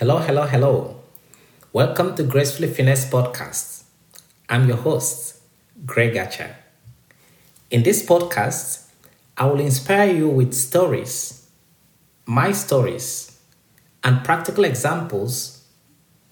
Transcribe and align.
Hello, 0.00 0.16
hello, 0.16 0.46
hello. 0.46 0.96
Welcome 1.74 2.16
to 2.16 2.22
Gracefully 2.22 2.68
Finesse 2.68 3.10
Podcast. 3.10 3.82
I'm 4.48 4.66
your 4.66 4.78
host, 4.78 5.36
Greg 5.84 6.16
Archer. 6.16 6.56
In 7.70 7.82
this 7.82 8.02
podcast, 8.02 8.86
I 9.36 9.44
will 9.44 9.60
inspire 9.60 10.10
you 10.10 10.26
with 10.26 10.54
stories, 10.54 11.46
my 12.24 12.52
stories, 12.52 13.38
and 14.02 14.24
practical 14.24 14.64
examples 14.64 15.66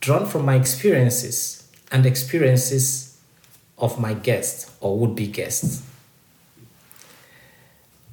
drawn 0.00 0.26
from 0.26 0.44
my 0.44 0.56
experiences 0.56 1.70
and 1.92 2.04
experiences 2.04 3.16
of 3.78 3.96
my 3.96 4.12
guests 4.12 4.72
or 4.80 4.98
would 4.98 5.14
be 5.14 5.28
guests. 5.28 5.84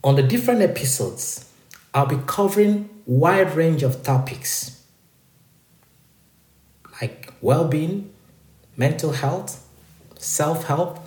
On 0.04 0.16
the 0.16 0.22
different 0.22 0.62
episodes, 0.62 1.50
I'll 1.92 2.06
be 2.06 2.20
covering 2.28 2.88
wide 3.08 3.56
range 3.56 3.82
of 3.82 4.04
topics 4.04 4.79
like 7.02 7.34
well 7.42 7.68
being, 7.68 8.12
mental 8.76 9.12
health, 9.12 9.66
self 10.18 10.66
help, 10.66 11.00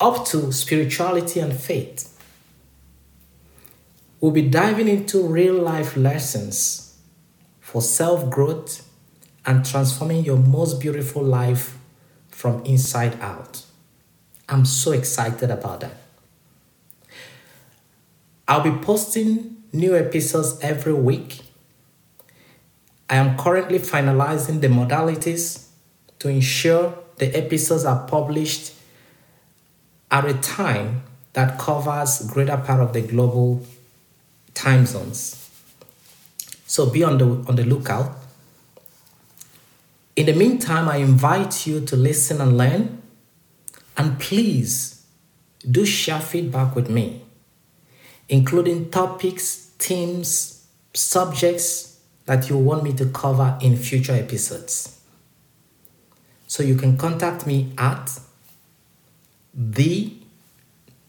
up 0.00 0.26
to 0.26 0.52
spirituality 0.52 1.40
and 1.40 1.58
faith. 1.58 2.12
We'll 4.20 4.32
be 4.32 4.48
diving 4.48 4.88
into 4.88 5.22
real 5.22 5.54
life 5.54 5.96
lessons 5.96 6.98
for 7.60 7.82
self 7.82 8.30
growth 8.30 8.88
and 9.44 9.64
transforming 9.64 10.24
your 10.24 10.38
most 10.38 10.80
beautiful 10.80 11.22
life 11.22 11.78
from 12.28 12.64
inside 12.64 13.18
out. 13.20 13.62
I'm 14.48 14.64
so 14.64 14.92
excited 14.92 15.50
about 15.50 15.80
that. 15.80 15.96
I'll 18.48 18.60
be 18.62 18.70
posting 18.84 19.64
new 19.72 19.96
episodes 19.96 20.58
every 20.60 20.92
week 20.92 21.40
I 23.08 23.16
am 23.16 23.36
currently 23.36 23.78
finalizing 23.78 24.60
the 24.60 24.68
modalities 24.68 25.66
to 26.18 26.28
ensure 26.28 26.98
the 27.16 27.34
episodes 27.36 27.84
are 27.84 28.06
published 28.06 28.74
at 30.10 30.24
a 30.24 30.34
time 30.34 31.02
that 31.34 31.58
covers 31.58 32.26
greater 32.26 32.56
part 32.56 32.80
of 32.80 32.92
the 32.92 33.02
global 33.02 33.64
time 34.54 34.86
zones. 34.86 35.42
So 36.66 36.90
be 36.90 37.04
on 37.04 37.18
the 37.18 37.26
on 37.48 37.56
the 37.56 37.64
lookout. 37.64 38.16
In 40.16 40.26
the 40.26 40.32
meantime, 40.32 40.88
I 40.88 40.96
invite 40.96 41.66
you 41.66 41.80
to 41.82 41.96
listen 41.96 42.40
and 42.40 42.56
learn 42.56 43.02
and 43.96 44.18
please 44.18 45.04
do 45.70 45.84
share 45.84 46.20
feedback 46.20 46.74
with 46.74 46.88
me, 46.88 47.22
including 48.28 48.90
topics, 48.90 49.70
themes, 49.78 50.66
subjects 50.94 51.95
that 52.26 52.50
you 52.50 52.58
want 52.58 52.82
me 52.82 52.92
to 52.94 53.06
cover 53.06 53.56
in 53.60 53.76
future 53.76 54.12
episodes. 54.12 55.00
So 56.46 56.62
you 56.62 56.76
can 56.76 56.96
contact 56.96 57.46
me 57.46 57.72
at 57.78 58.18
the 59.54 60.12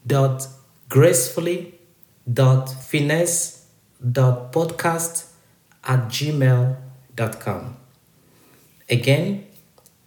dot 0.06 0.46
gracefully 0.88 1.74
dot 2.32 2.68
finesse 2.70 3.66
dot 4.12 4.52
podcast 4.52 5.30
at 5.84 6.08
gmail.com. 6.08 7.76
Again, 8.88 9.46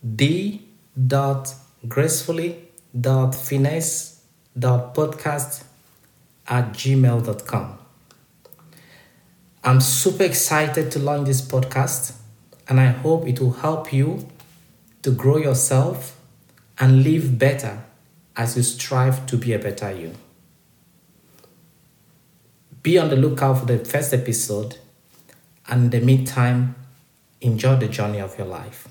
the 0.03 0.61
dot 1.07 1.53
gracefully 1.87 2.67
dot 2.99 3.35
finesse 3.35 4.21
dot 4.57 4.93
podcast 4.95 5.63
at 6.47 6.73
gmail.com. 6.73 7.80
I'm 9.63 9.79
super 9.79 10.23
excited 10.23 10.91
to 10.91 10.99
launch 10.99 11.27
this 11.27 11.41
podcast, 11.41 12.15
and 12.67 12.79
I 12.79 12.87
hope 12.87 13.27
it 13.27 13.39
will 13.39 13.51
help 13.51 13.93
you 13.93 14.27
to 15.03 15.11
grow 15.11 15.37
yourself 15.37 16.19
and 16.79 17.03
live 17.03 17.37
better 17.37 17.83
as 18.35 18.57
you 18.57 18.63
strive 18.63 19.27
to 19.27 19.37
be 19.37 19.53
a 19.53 19.59
better 19.59 19.91
you. 19.91 20.15
Be 22.81 22.97
on 22.97 23.09
the 23.09 23.15
lookout 23.15 23.59
for 23.59 23.65
the 23.65 23.77
first 23.77 24.13
episode, 24.15 24.77
and 25.67 25.83
in 25.93 25.99
the 25.99 26.03
meantime, 26.03 26.73
enjoy 27.39 27.75
the 27.75 27.87
journey 27.87 28.19
of 28.19 28.35
your 28.39 28.47
life. 28.47 28.87